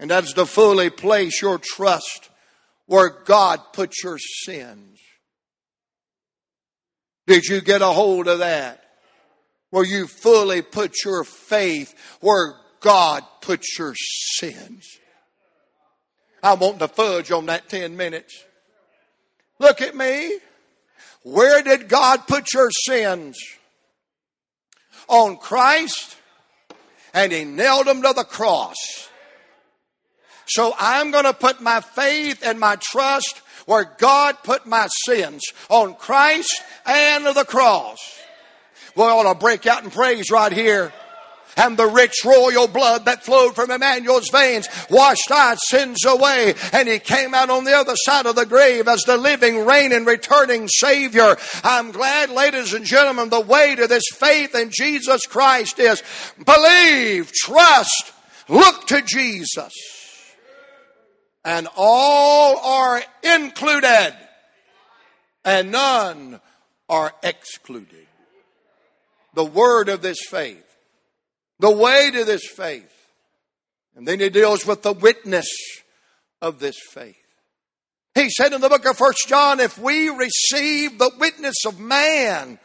And 0.00 0.10
that's 0.10 0.32
to 0.32 0.46
fully 0.46 0.90
place 0.90 1.40
your 1.40 1.60
trust 1.62 2.30
where 2.86 3.08
God 3.24 3.60
put 3.72 3.92
your 4.02 4.18
sins. 4.18 4.98
Did 7.28 7.44
you 7.44 7.60
get 7.60 7.82
a 7.82 7.86
hold 7.86 8.26
of 8.26 8.40
that? 8.40 8.82
Where 9.70 9.84
you 9.84 10.08
fully 10.08 10.60
put 10.60 11.04
your 11.04 11.22
faith 11.22 11.94
where 12.20 12.56
God 12.80 13.22
put 13.40 13.64
your 13.78 13.94
sins. 13.94 14.98
I 16.42 16.54
want 16.54 16.80
to 16.80 16.88
fudge 16.88 17.30
on 17.30 17.46
that 17.46 17.68
10 17.68 17.96
minutes. 17.96 18.44
Look 19.58 19.80
at 19.80 19.94
me. 19.94 20.38
Where 21.22 21.62
did 21.62 21.88
God 21.88 22.26
put 22.26 22.52
your 22.52 22.70
sins? 22.70 23.38
On 25.08 25.36
Christ, 25.36 26.16
and 27.14 27.32
He 27.32 27.44
nailed 27.44 27.86
them 27.86 28.02
to 28.02 28.12
the 28.14 28.24
cross. 28.24 28.76
So 30.46 30.74
I'm 30.78 31.12
going 31.12 31.24
to 31.24 31.32
put 31.32 31.60
my 31.60 31.80
faith 31.80 32.42
and 32.44 32.58
my 32.58 32.76
trust 32.76 33.40
where 33.66 33.84
God 33.98 34.36
put 34.42 34.66
my 34.66 34.88
sins 35.06 35.42
on 35.68 35.94
Christ 35.94 36.62
and 36.84 37.26
the 37.26 37.44
cross. 37.44 37.98
We 38.96 39.04
ought 39.04 39.32
to 39.32 39.38
break 39.38 39.66
out 39.66 39.84
in 39.84 39.90
praise 39.90 40.30
right 40.30 40.52
here 40.52 40.92
and 41.56 41.76
the 41.76 41.86
rich 41.86 42.24
royal 42.24 42.68
blood 42.68 43.04
that 43.04 43.24
flowed 43.24 43.54
from 43.54 43.70
Emmanuel's 43.70 44.28
veins 44.30 44.68
washed 44.90 45.30
our 45.30 45.56
sins 45.56 46.04
away. 46.04 46.54
And 46.72 46.88
he 46.88 46.98
came 46.98 47.34
out 47.34 47.50
on 47.50 47.64
the 47.64 47.76
other 47.76 47.94
side 47.96 48.26
of 48.26 48.36
the 48.36 48.46
grave 48.46 48.88
as 48.88 49.02
the 49.02 49.16
living, 49.16 49.64
reigning, 49.64 50.04
returning 50.04 50.68
Savior. 50.68 51.36
I'm 51.64 51.90
glad, 51.90 52.30
ladies 52.30 52.72
and 52.72 52.84
gentlemen, 52.84 53.28
the 53.28 53.40
way 53.40 53.74
to 53.74 53.86
this 53.86 54.04
faith 54.14 54.54
in 54.54 54.70
Jesus 54.72 55.26
Christ 55.26 55.78
is 55.78 56.02
believe, 56.44 57.32
trust, 57.32 58.12
look 58.48 58.86
to 58.88 59.02
Jesus. 59.02 59.72
And 61.44 61.66
all 61.76 62.58
are 62.58 63.02
included, 63.24 64.14
and 65.44 65.72
none 65.72 66.40
are 66.88 67.12
excluded. 67.22 68.06
The 69.34 69.44
word 69.44 69.88
of 69.88 70.02
this 70.02 70.20
faith 70.28 70.71
the 71.62 71.70
way 71.70 72.10
to 72.10 72.24
this 72.24 72.44
faith. 72.44 72.92
And 73.94 74.06
then 74.06 74.18
he 74.18 74.30
deals 74.30 74.66
with 74.66 74.82
the 74.82 74.92
witness 74.92 75.46
of 76.40 76.58
this 76.58 76.76
faith. 76.90 77.16
He 78.16 78.30
said 78.30 78.52
in 78.52 78.60
the 78.60 78.68
book 78.68 78.84
of 78.84 78.98
First 78.98 79.28
John, 79.28 79.60
if 79.60 79.78
we 79.78 80.08
receive 80.08 80.98
the 80.98 81.12
witness 81.20 81.54
of 81.64 81.78
man, 81.78 82.58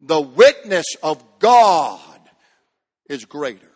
the 0.00 0.20
witness 0.20 0.86
of 1.00 1.22
God 1.38 2.00
is 3.08 3.24
greater. 3.24 3.70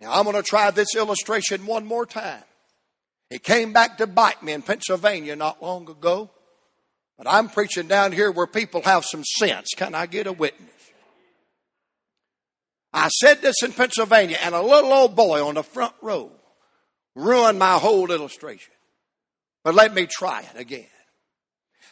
Now 0.00 0.12
I'm 0.12 0.24
going 0.24 0.36
to 0.36 0.42
try 0.42 0.70
this 0.70 0.94
illustration 0.94 1.66
one 1.66 1.86
more 1.86 2.06
time. 2.06 2.44
It 3.30 3.42
came 3.42 3.72
back 3.72 3.98
to 3.98 4.06
bite 4.06 4.44
me 4.44 4.52
in 4.52 4.62
Pennsylvania 4.62 5.34
not 5.34 5.60
long 5.60 5.90
ago. 5.90 6.30
But 7.18 7.26
I'm 7.28 7.48
preaching 7.48 7.88
down 7.88 8.12
here 8.12 8.30
where 8.30 8.46
people 8.46 8.82
have 8.82 9.04
some 9.04 9.24
sense. 9.24 9.70
Can 9.76 9.94
I 9.94 10.06
get 10.06 10.28
a 10.28 10.32
witness? 10.32 10.70
I 12.94 13.08
said 13.08 13.42
this 13.42 13.56
in 13.64 13.72
Pennsylvania, 13.72 14.38
and 14.40 14.54
a 14.54 14.62
little 14.62 14.92
old 14.92 15.16
boy 15.16 15.44
on 15.44 15.56
the 15.56 15.64
front 15.64 15.94
row 16.00 16.30
ruined 17.16 17.58
my 17.58 17.74
whole 17.74 18.10
illustration. 18.12 18.72
But 19.64 19.74
let 19.74 19.92
me 19.92 20.06
try 20.06 20.42
it 20.42 20.58
again. 20.58 20.86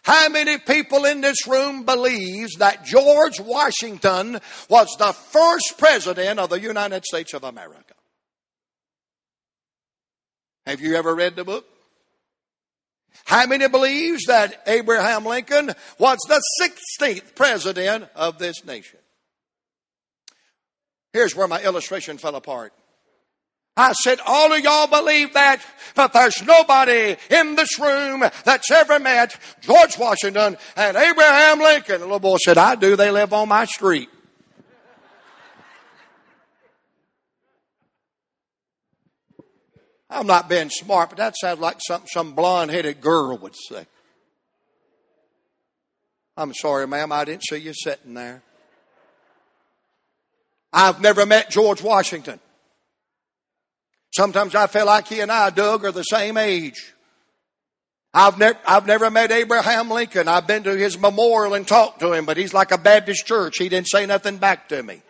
How 0.04 0.28
many 0.28 0.58
people 0.58 1.04
in 1.04 1.20
this 1.20 1.46
room 1.48 1.84
believes 1.84 2.54
that 2.56 2.84
George 2.84 3.40
Washington 3.40 4.38
was 4.68 4.94
the 4.98 5.12
first 5.12 5.74
president 5.76 6.38
of 6.38 6.50
the 6.50 6.60
United 6.60 7.04
States 7.04 7.34
of 7.34 7.42
America? 7.42 7.94
Have 10.66 10.80
you 10.80 10.94
ever 10.94 11.14
read 11.14 11.34
the 11.34 11.44
book? 11.44 11.66
How 13.24 13.46
many 13.46 13.68
believes 13.68 14.24
that 14.26 14.62
Abraham 14.68 15.24
Lincoln 15.24 15.72
was 15.98 16.18
the 16.28 16.40
16th 16.60 17.34
president 17.34 18.08
of 18.14 18.38
this 18.38 18.64
nation? 18.64 19.00
Here's 21.12 21.36
where 21.36 21.48
my 21.48 21.62
illustration 21.62 22.18
fell 22.18 22.36
apart. 22.36 22.72
I 23.76 23.92
said, 23.92 24.18
all 24.26 24.52
of 24.52 24.60
y'all 24.60 24.86
believe 24.86 25.32
that, 25.32 25.62
but 25.94 26.12
there's 26.12 26.42
nobody 26.42 27.16
in 27.30 27.54
this 27.54 27.78
room 27.78 28.22
that's 28.44 28.70
ever 28.70 28.98
met 28.98 29.38
George 29.62 29.98
Washington 29.98 30.58
and 30.76 30.96
Abraham 30.96 31.58
Lincoln. 31.58 32.00
The 32.00 32.06
little 32.06 32.18
boy 32.18 32.36
said, 32.44 32.58
I 32.58 32.74
do. 32.74 32.96
They 32.96 33.10
live 33.10 33.32
on 33.32 33.48
my 33.48 33.64
street. 33.64 34.10
I'm 40.10 40.26
not 40.26 40.50
being 40.50 40.68
smart, 40.68 41.08
but 41.08 41.18
that 41.18 41.34
sounds 41.40 41.60
like 41.60 41.78
something 41.80 42.08
some 42.12 42.34
blonde 42.34 42.70
headed 42.70 43.00
girl 43.00 43.38
would 43.38 43.56
say. 43.56 43.86
I'm 46.36 46.52
sorry, 46.52 46.86
ma'am, 46.86 47.10
I 47.12 47.24
didn't 47.24 47.44
see 47.44 47.56
you 47.56 47.72
sitting 47.72 48.12
there. 48.12 48.42
I've 50.72 51.00
never 51.00 51.26
met 51.26 51.50
George 51.50 51.82
Washington. 51.82 52.40
Sometimes 54.14 54.54
I 54.54 54.66
feel 54.66 54.86
like 54.86 55.08
he 55.08 55.20
and 55.20 55.32
I, 55.32 55.50
Doug, 55.50 55.84
are 55.84 55.92
the 55.92 56.02
same 56.02 56.36
age. 56.36 56.94
I've 58.14 58.38
never, 58.38 58.58
I've 58.66 58.86
never 58.86 59.10
met 59.10 59.32
Abraham 59.32 59.90
Lincoln. 59.90 60.28
I've 60.28 60.46
been 60.46 60.64
to 60.64 60.76
his 60.76 60.98
memorial 60.98 61.54
and 61.54 61.66
talked 61.66 62.00
to 62.00 62.12
him, 62.12 62.26
but 62.26 62.36
he's 62.36 62.52
like 62.52 62.70
a 62.70 62.78
Baptist 62.78 63.26
church. 63.26 63.56
He 63.58 63.70
didn't 63.70 63.88
say 63.88 64.04
nothing 64.04 64.36
back 64.36 64.68
to 64.68 64.82
me. 64.82 65.02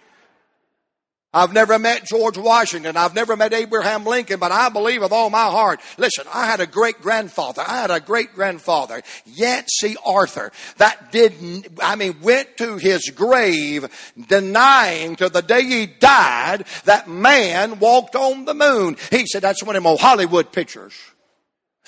I've 1.35 1.55
never 1.55 1.79
met 1.79 2.05
George 2.05 2.37
Washington. 2.37 2.97
I've 2.99 3.15
never 3.15 3.37
met 3.37 3.55
Abraham 3.55 4.05
Lincoln, 4.05 4.39
but 4.39 4.53
I 4.53 4.69
believe 4.69 5.01
with 5.01 5.13
all 5.13 5.31
my 5.31 5.45
heart. 5.45 5.81
Listen, 5.97 6.27
I 6.33 6.47
had 6.47 6.61
a 6.61 6.67
great 6.67 7.01
grandfather. 7.01 7.63
I 7.67 7.81
had 7.81 7.91
a 7.91 8.01
great 8.01 8.35
grandfather, 8.35 9.01
Yancey 9.25 9.97
Arthur, 10.05 10.53
that 10.77 11.11
didn't, 11.11 11.69
I 11.83 11.97
mean, 11.97 12.21
went 12.21 12.59
to 12.59 12.77
his 12.77 13.09
grave 13.09 14.13
denying 14.29 15.17
to 15.17 15.31
the 15.31 15.41
day 15.41 15.65
he 15.65 15.87
died 15.87 16.67
that 16.85 17.09
man 17.09 17.79
walked 17.79 18.15
on 18.15 18.45
the 18.45 18.55
moon. 18.55 18.97
He 19.11 19.27
said 19.27 19.41
that's 19.41 19.63
one 19.63 19.77
of 19.77 19.83
my 19.83 19.97
Hollywood 19.99 20.53
pictures. 20.53 20.93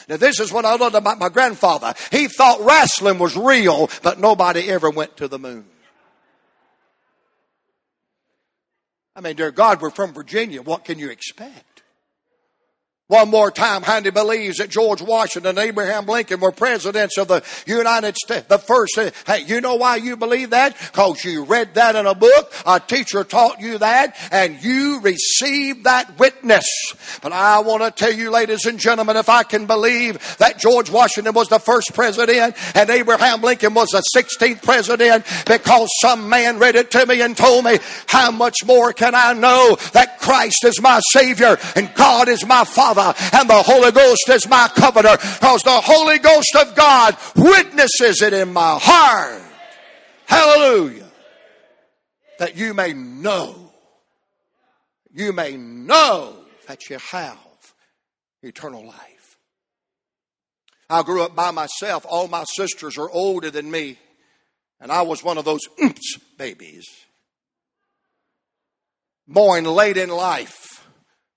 Now 0.08 0.16
this 0.16 0.40
is 0.40 0.52
what 0.52 0.64
I 0.64 0.74
learned 0.74 0.94
about 0.94 1.18
my 1.18 1.28
grandfather. 1.28 1.92
He 2.10 2.28
thought 2.28 2.60
wrestling 2.60 3.18
was 3.18 3.36
real, 3.36 3.90
but 4.02 4.18
nobody 4.18 4.70
ever 4.70 4.88
went 4.88 5.18
to 5.18 5.28
the 5.28 5.38
moon. 5.38 5.66
I 9.16 9.20
mean, 9.20 9.37
dear 9.37 9.53
God, 9.53 9.81
we're 9.81 9.90
from 9.90 10.12
Virginia. 10.12 10.61
What 10.61 10.85
can 10.85 10.98
you 10.98 11.11
expect? 11.11 11.73
One 13.09 13.29
more 13.29 13.51
time, 13.51 13.83
Handy 13.83 14.09
believes 14.09 14.57
that 14.57 14.71
George 14.71 15.03
Washington 15.03 15.51
and 15.51 15.59
Abraham 15.59 16.07
Lincoln 16.07 16.40
were 16.40 16.53
presidents 16.53 17.19
of 17.19 17.29
the 17.29 17.43
United 17.67 18.17
States. 18.17 18.47
The 18.47 18.57
first, 18.57 18.99
hey, 19.27 19.45
you 19.47 19.61
know 19.61 19.75
why 19.75 19.97
you 19.97 20.17
believe 20.17 20.51
that? 20.51 20.75
Cause 20.95 21.23
you 21.23 21.45
read 21.45 21.75
that 21.75 21.97
in 21.97 22.07
a 22.07 22.14
book, 22.14 22.51
a 22.64 22.81
teacher 22.81 23.23
taught 23.23 23.61
you 23.61 23.77
that, 23.77 24.17
and 24.33 24.62
you 24.64 25.01
received 25.01 25.85
that 25.85 26.19
witness. 26.19 26.64
But 27.21 27.33
I 27.33 27.59
want 27.59 27.83
to 27.83 27.90
tell 27.90 28.11
you, 28.11 28.31
ladies 28.31 28.64
and 28.64 28.79
gentlemen, 28.79 29.19
if 29.19 29.29
I 29.29 29.43
can 29.43 29.67
believe 29.67 30.38
that 30.38 30.59
George 30.59 30.88
Washington 30.90 31.35
was 31.35 31.49
the 31.49 31.59
first 31.59 31.93
president 31.93 32.57
and 32.75 32.88
Abraham 32.88 33.43
Lincoln 33.43 33.75
was 33.75 33.90
the 33.90 34.03
16th 34.17 34.62
president 34.62 35.27
because 35.47 35.90
some 36.01 36.31
man 36.31 36.59
read 36.59 36.75
it 36.75 36.90
to 36.93 37.05
me 37.05 37.21
and 37.21 37.37
told 37.37 37.67
me, 37.67 37.81
how 38.07 38.31
much 38.31 38.64
more 38.64 38.95
can 38.95 39.14
I 39.14 39.35
know 39.35 39.77
that 39.93 40.21
Christ 40.21 40.64
is 40.64 40.81
my 40.81 41.01
Savior 41.12 41.59
and 41.77 41.93
God 41.95 42.31
is 42.31 42.47
my 42.47 42.64
Father? 42.64 42.93
And 43.00 43.48
the 43.48 43.62
Holy 43.62 43.90
Ghost 43.90 44.28
is 44.28 44.48
my 44.48 44.68
comforter, 44.74 45.16
because 45.16 45.62
the 45.62 45.80
Holy 45.80 46.18
Ghost 46.18 46.57
of 46.61 46.74
God 46.74 47.16
witnesses 47.37 48.22
it 48.22 48.33
in 48.33 48.52
my 48.52 48.78
heart. 48.80 49.42
Hallelujah. 50.26 51.11
That 52.38 52.57
you 52.57 52.74
may 52.74 52.92
know, 52.92 53.72
you 55.12 55.33
may 55.33 55.57
know 55.57 56.37
that 56.66 56.90
you 56.90 56.98
have 57.11 57.38
eternal 58.42 58.87
life. 58.87 59.38
I 60.90 61.02
grew 61.02 61.22
up 61.22 61.35
by 61.35 61.50
myself. 61.50 62.04
All 62.09 62.28
my 62.28 62.44
sisters 62.44 62.98
are 62.98 63.11
older 63.11 63.50
than 63.50 63.70
me. 63.70 63.98
And 64.80 64.92
I 64.92 65.02
was 65.02 65.24
one 65.24 65.38
of 65.38 65.44
those 65.44 65.62
oops 65.83 66.18
babies. 66.37 66.85
Born 69.26 69.64
late 69.64 69.96
in 69.96 70.11
life 70.11 70.87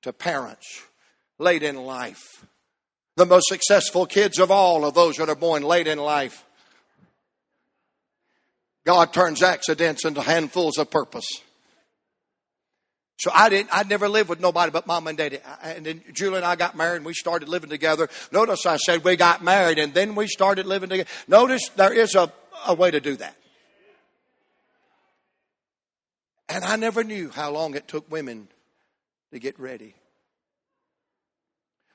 to 0.02 0.12
parents 0.12 0.84
late 1.40 1.64
in 1.64 1.76
life. 1.76 2.46
The 3.16 3.26
most 3.26 3.48
successful 3.48 4.06
kids 4.06 4.40
of 4.40 4.52
all 4.52 4.86
are 4.86 4.92
those 4.92 5.16
that 5.18 5.30
are 5.30 5.36
born 5.36 5.64
late 5.64 5.88
in 5.88 5.98
life. 5.98 6.46
God 8.86 9.12
turns 9.12 9.44
accidents 9.44 10.06
into 10.06 10.22
handfuls 10.22 10.78
of 10.78 10.90
purpose. 10.90 11.28
So 13.20 13.32
I 13.34 13.50
didn't, 13.50 13.70
I 13.72 13.84
never 13.84 14.08
lived 14.08 14.30
with 14.30 14.40
nobody 14.40 14.72
but 14.72 14.86
mom 14.86 15.08
and 15.08 15.18
daddy. 15.18 15.40
And 15.64 15.86
then 15.86 16.04
Julie 16.14 16.38
and 16.38 16.46
I 16.46 16.56
got 16.56 16.76
married 16.78 16.98
and 16.98 17.06
we 17.06 17.14
started 17.14 17.50
living 17.50 17.70
together. 17.70 18.08
Notice 18.32 18.66
I 18.66 18.78
said 18.78 19.04
we 19.04 19.16
got 19.16 19.44
married 19.44 19.80
and 19.80 19.94
then 19.94 20.14
we 20.14 20.28
started 20.28 20.68
living 20.68 20.90
together. 20.90 21.10
Notice 21.28 21.70
there 21.70 21.92
is 21.92 22.14
a, 22.14 22.32
a 22.68 22.76
way 22.76 22.92
to 22.92 23.00
do 23.00 23.16
that. 23.16 23.36
And 26.48 26.64
I 26.64 26.76
never 26.76 27.04
knew 27.04 27.30
how 27.30 27.52
long 27.52 27.76
it 27.76 27.88
took 27.88 28.10
women 28.12 28.48
to 29.34 29.40
get 29.40 29.60
ready. 29.60 29.96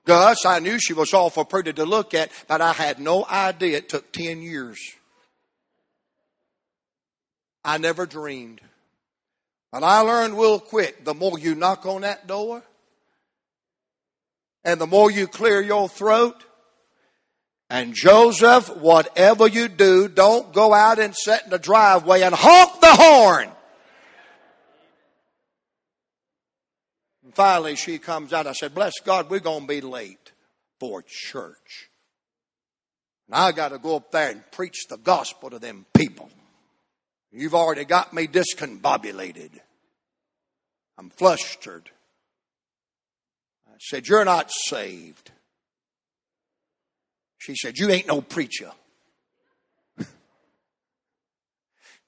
Gus, 0.05 0.45
I 0.45 0.59
knew 0.59 0.79
she 0.81 0.93
was 0.93 1.15
awful 1.15 1.45
pretty 1.45 1.73
to 1.75 1.85
look 1.85 2.13
at, 2.13 2.31
but 2.49 2.61
I 2.61 2.73
had 2.73 2.99
no 2.99 3.25
idea 3.25 3.79
it 3.79 3.89
took 3.89 4.13
10 4.13 4.43
years. 4.43 4.79
I 7.65 7.79
never 7.79 8.07
dreamed. 8.07 8.61
But 9.71 9.85
I 9.85 10.01
learned 10.01 10.35
real 10.35 10.59
quick 10.59 11.05
the 11.05 11.15
more 11.15 11.39
you 11.39 11.55
knock 11.55 11.87
on 11.87 12.01
that 12.01 12.27
door, 12.27 12.63
and 14.65 14.81
the 14.81 14.87
more 14.87 15.11
you 15.11 15.29
clear 15.29 15.61
your 15.61 15.89
throat, 15.89 16.45
and 17.71 17.95
Joseph, 17.95 18.77
whatever 18.77 19.47
you 19.47 19.69
do, 19.69 20.09
don't 20.09 20.53
go 20.53 20.75
out 20.75 20.99
and 20.99 21.17
sit 21.17 21.43
in 21.45 21.51
the 21.51 21.59
driveway 21.59 22.23
and 22.23 22.35
honk 22.35 22.81
the 22.81 22.93
horn. 22.93 23.52
Finally 27.35 27.77
she 27.77 27.99
comes 27.99 28.33
out. 28.33 28.47
I 28.47 28.53
said, 28.53 28.75
Bless 28.75 28.95
God, 29.05 29.31
we're 29.31 29.41
going 29.41 29.63
to 29.63 29.67
be 29.67 29.81
late 29.81 30.33
for 30.79 31.03
church. 31.07 31.91
And 33.29 33.37
I 33.37 33.53
got 33.53 33.69
to 33.69 33.79
go 33.79 33.97
up 33.97 34.11
there 34.11 34.31
and 34.31 34.43
preach 34.51 34.87
the 34.89 34.97
gospel 34.97 35.51
to 35.51 35.59
them 35.59 35.87
people. 35.95 36.29
You've 37.33 37.55
already 37.55 37.85
got 37.85 38.13
me 38.13 38.27
discombobulated. 38.27 39.51
I'm 40.99 41.11
flustered. 41.11 41.91
I 43.67 43.77
said, 43.81 44.07
You're 44.07 44.25
not 44.25 44.51
saved. 44.51 45.31
She 47.39 47.55
said, 47.57 47.79
You 47.79 47.91
ain't 47.91 48.07
no 48.07 48.21
preacher. 48.21 48.71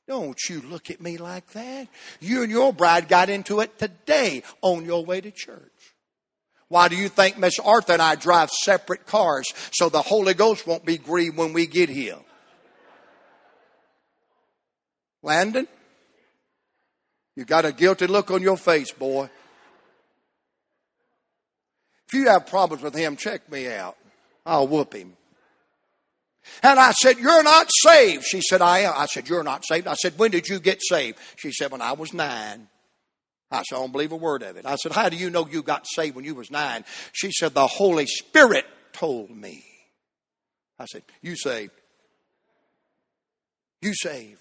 Don't 0.06 0.38
you 0.48 0.60
look 0.60 0.90
at 0.90 1.00
me 1.00 1.16
like 1.16 1.46
that. 1.52 1.88
You 2.20 2.42
and 2.42 2.50
your 2.50 2.72
bride 2.72 3.08
got 3.08 3.30
into 3.30 3.60
it 3.60 3.78
today 3.78 4.42
on 4.60 4.84
your 4.84 5.04
way 5.04 5.20
to 5.20 5.30
church. 5.30 5.94
Why 6.68 6.88
do 6.88 6.96
you 6.96 7.08
think 7.08 7.38
Miss 7.38 7.58
Arthur 7.58 7.94
and 7.94 8.02
I 8.02 8.14
drive 8.14 8.50
separate 8.50 9.06
cars 9.06 9.46
so 9.72 9.88
the 9.88 10.02
Holy 10.02 10.34
Ghost 10.34 10.66
won't 10.66 10.84
be 10.84 10.98
grieved 10.98 11.36
when 11.36 11.52
we 11.52 11.66
get 11.66 11.88
here? 11.88 12.18
Landon, 15.22 15.66
you 17.36 17.44
got 17.44 17.64
a 17.64 17.72
guilty 17.72 18.06
look 18.06 18.30
on 18.30 18.42
your 18.42 18.56
face, 18.56 18.92
boy. 18.92 19.30
If 22.08 22.14
you 22.14 22.28
have 22.28 22.46
problems 22.46 22.82
with 22.82 22.94
him, 22.94 23.16
check 23.16 23.50
me 23.50 23.68
out. 23.68 23.96
I'll 24.44 24.68
whoop 24.68 24.94
him. 24.94 25.16
And 26.62 26.78
I 26.78 26.92
said, 26.92 27.18
You're 27.18 27.42
not 27.42 27.68
saved. 27.82 28.24
She 28.24 28.40
said, 28.40 28.62
I 28.62 28.80
am. 28.80 28.94
I 28.96 29.06
said, 29.06 29.28
You're 29.28 29.42
not 29.42 29.64
saved. 29.66 29.86
I 29.86 29.94
said, 29.94 30.18
When 30.18 30.30
did 30.30 30.48
you 30.48 30.60
get 30.60 30.80
saved? 30.82 31.18
She 31.36 31.52
said, 31.52 31.70
When 31.70 31.82
I 31.82 31.92
was 31.92 32.12
nine. 32.12 32.68
I 33.50 33.62
said, 33.62 33.76
I 33.76 33.78
don't 33.80 33.92
believe 33.92 34.12
a 34.12 34.16
word 34.16 34.42
of 34.42 34.56
it. 34.56 34.66
I 34.66 34.76
said, 34.76 34.92
How 34.92 35.08
do 35.08 35.16
you 35.16 35.30
know 35.30 35.46
you 35.46 35.62
got 35.62 35.86
saved 35.86 36.16
when 36.16 36.24
you 36.24 36.34
was 36.34 36.50
nine? 36.50 36.84
She 37.12 37.30
said, 37.30 37.54
The 37.54 37.66
Holy 37.66 38.06
Spirit 38.06 38.66
told 38.92 39.30
me. 39.30 39.64
I 40.78 40.86
said, 40.86 41.02
You 41.22 41.36
saved. 41.36 41.72
You 43.80 43.92
saved. 43.94 44.40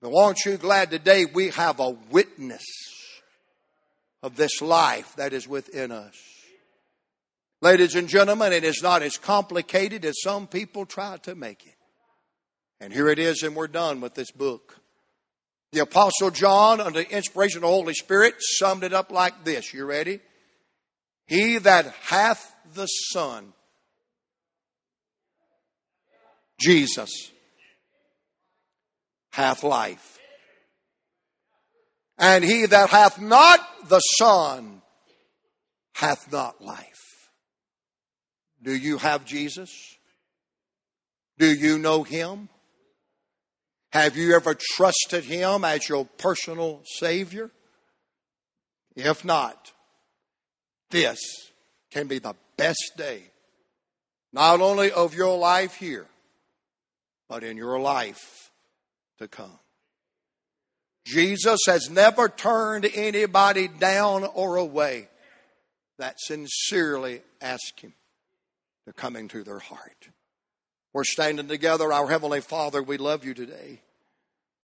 But 0.00 0.14
aren't 0.16 0.44
you 0.44 0.56
glad 0.56 0.90
today 0.90 1.24
we 1.24 1.50
have 1.50 1.80
a 1.80 1.90
witness 1.90 2.64
of 4.22 4.36
this 4.36 4.60
life 4.60 5.14
that 5.16 5.32
is 5.32 5.48
within 5.48 5.90
us? 5.90 6.14
Ladies 7.60 7.96
and 7.96 8.08
gentlemen, 8.08 8.52
it 8.52 8.62
is 8.62 8.82
not 8.82 9.02
as 9.02 9.16
complicated 9.16 10.04
as 10.04 10.22
some 10.22 10.46
people 10.46 10.86
try 10.86 11.16
to 11.18 11.34
make 11.34 11.66
it. 11.66 11.74
And 12.80 12.92
here 12.92 13.08
it 13.08 13.18
is, 13.18 13.42
and 13.42 13.56
we're 13.56 13.66
done 13.66 14.00
with 14.00 14.14
this 14.14 14.30
book. 14.30 14.76
The 15.72 15.80
Apostle 15.80 16.30
John, 16.30 16.80
under 16.80 17.02
the 17.02 17.10
inspiration 17.10 17.58
of 17.58 17.62
the 17.62 17.68
Holy 17.68 17.94
Spirit, 17.94 18.36
summed 18.38 18.84
it 18.84 18.92
up 18.92 19.10
like 19.10 19.44
this. 19.44 19.74
You 19.74 19.84
ready? 19.84 20.20
He 21.26 21.58
that 21.58 21.86
hath 22.02 22.54
the 22.74 22.86
Son, 22.86 23.52
Jesus, 26.60 27.10
hath 29.32 29.64
life. 29.64 30.18
And 32.18 32.44
he 32.44 32.66
that 32.66 32.90
hath 32.90 33.20
not 33.20 33.60
the 33.88 34.00
Son 34.00 34.80
hath 35.94 36.30
not 36.32 36.62
life. 36.64 36.97
Do 38.62 38.74
you 38.74 38.98
have 38.98 39.24
Jesus? 39.24 39.70
Do 41.38 41.46
you 41.52 41.78
know 41.78 42.02
him? 42.02 42.48
Have 43.92 44.16
you 44.16 44.34
ever 44.34 44.54
trusted 44.54 45.24
him 45.24 45.64
as 45.64 45.88
your 45.88 46.04
personal 46.04 46.82
Savior? 46.84 47.50
If 48.96 49.24
not, 49.24 49.72
this 50.90 51.18
can 51.90 52.06
be 52.06 52.18
the 52.18 52.34
best 52.56 52.92
day, 52.96 53.22
not 54.32 54.60
only 54.60 54.90
of 54.90 55.14
your 55.14 55.38
life 55.38 55.76
here, 55.76 56.06
but 57.28 57.44
in 57.44 57.56
your 57.56 57.78
life 57.78 58.50
to 59.18 59.28
come. 59.28 59.58
Jesus 61.06 61.60
has 61.66 61.88
never 61.88 62.28
turned 62.28 62.86
anybody 62.94 63.68
down 63.68 64.24
or 64.24 64.56
away 64.56 65.08
that 65.98 66.16
sincerely 66.18 67.22
ask 67.40 67.80
Him 67.80 67.94
to 68.88 68.94
come 68.94 69.16
into 69.16 69.44
their 69.44 69.58
heart. 69.58 70.08
We're 70.94 71.04
standing 71.04 71.46
together. 71.46 71.92
Our 71.92 72.08
Heavenly 72.08 72.40
Father, 72.40 72.82
we 72.82 72.96
love 72.96 73.24
you 73.24 73.34
today. 73.34 73.82